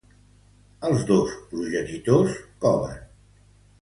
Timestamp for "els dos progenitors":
0.87-2.41